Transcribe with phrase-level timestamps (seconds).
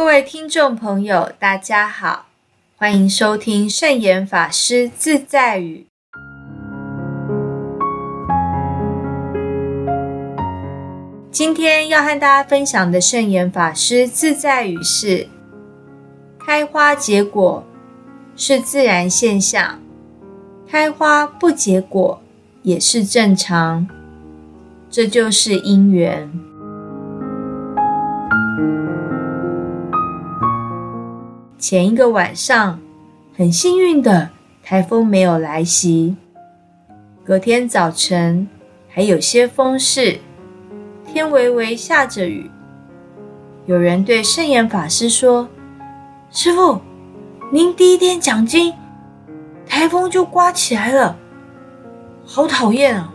[0.00, 2.24] 各位听众朋友，大家好，
[2.78, 5.84] 欢迎收听圣严法师自在语。
[11.30, 15.28] 今天要和大家分享的圣严法师自在语是：
[16.38, 17.62] 开花结果
[18.34, 19.78] 是自然现象，
[20.66, 22.22] 开花不结果
[22.62, 23.86] 也是正常，
[24.90, 26.49] 这就是因缘。
[31.60, 32.80] 前一个晚上，
[33.36, 34.30] 很幸运的
[34.62, 36.16] 台风没有来袭，
[37.22, 38.48] 隔天早晨
[38.88, 40.18] 还有些风势。
[41.06, 42.50] 天微微下着雨，
[43.66, 45.46] 有人对圣严法师说
[46.32, 46.80] ：“师傅，
[47.52, 48.72] 您第一天讲经，
[49.66, 51.18] 台风就刮起来了，
[52.24, 53.12] 好讨厌啊！”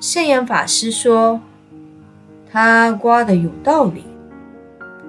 [0.00, 1.40] 圣严法师说
[2.52, 4.04] ：“他刮的有道理，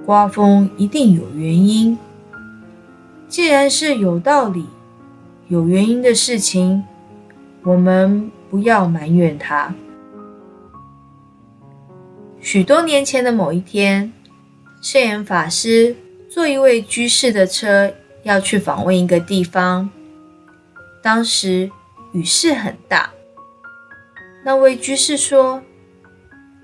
[0.08, 1.98] 刮风一定有原因。
[3.28, 4.66] 既然是有道理、
[5.50, 6.82] 有原因的事情，
[7.64, 9.76] 我们不要埋怨他。”
[12.40, 14.14] 许多年前的某一天，
[14.82, 15.94] 圣严法师
[16.30, 17.92] 坐一位居士的车，
[18.24, 19.90] 要去访问一个地方。
[21.04, 21.70] 当时
[22.14, 23.10] 雨势很大，
[24.46, 25.62] 那位居士说：“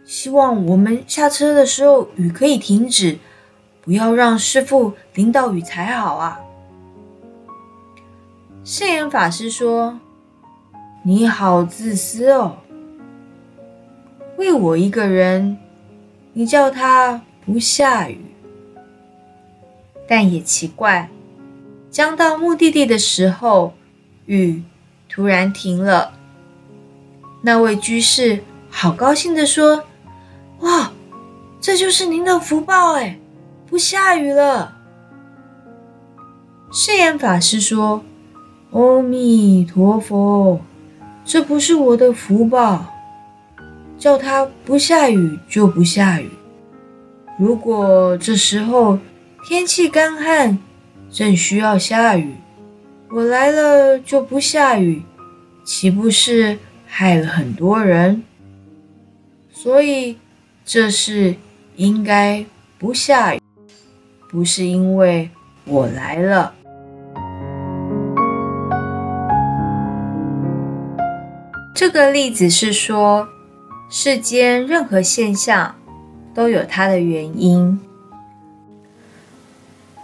[0.06, 3.18] 希望我们下车的时候雨可以停止，
[3.84, 6.40] 不要让师傅淋到雨才好啊。”
[8.66, 10.00] 圣严法师说
[11.04, 12.58] ：“你好自私哦，
[14.38, 15.58] 为我一个人。”
[16.36, 18.20] 你叫它不下雨，
[20.08, 21.08] 但也奇怪，
[21.92, 23.76] 将到目的地的时候，
[24.26, 24.64] 雨
[25.08, 26.14] 突然停了。
[27.44, 29.84] 那位居士好高兴的说
[30.62, 30.92] ：“哇，
[31.62, 33.20] 这就是您的福报哎，
[33.74, 34.78] 不下雨了。”
[36.72, 38.06] 誓言法师说
[38.70, 40.62] ：“阿弥陀佛，
[41.26, 42.86] 这不是我的福报。”
[43.98, 46.30] 叫它不下雨就不下雨。
[47.40, 49.00] 如果这时候
[49.48, 50.60] 天气干旱，
[51.10, 52.36] 正需要下雨，
[53.10, 55.02] 我来了就不下雨，
[55.64, 58.22] 岂不是害了很多人？
[59.52, 60.20] 所以
[60.64, 61.34] 这是
[61.78, 62.46] 应该
[62.78, 63.40] 不下雨，
[64.34, 65.30] 不是因为
[65.64, 66.54] 我来了。
[71.74, 73.30] 这个例子是说。
[73.96, 75.76] 世间任何现象
[76.34, 77.80] 都有它的原因。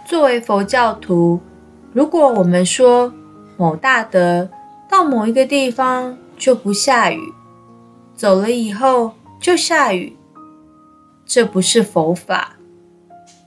[0.06, 1.40] 作为佛教徒，
[1.92, 3.12] 如果我们说
[3.56, 4.48] 某大德
[4.88, 7.18] 到某一个地方就不下雨，
[8.14, 10.16] 走了以后就下雨，
[11.26, 12.54] 这不是佛法，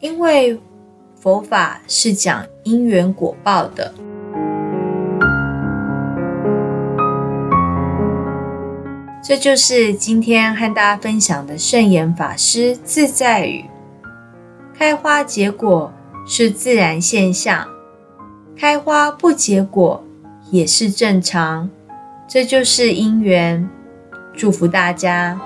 [0.02, 0.60] 因为
[1.24, 3.94] 佛法是讲因缘果报的。
[9.24, 13.64] 这就是今天和大家分享的圣严法师自在语：
[14.78, 15.94] 开花结果
[16.28, 17.70] 是自然现象，
[18.58, 20.04] 开花不结果
[20.52, 21.70] 也是正常，
[22.28, 23.70] 这就是因缘。
[24.36, 25.40] 祝福大家。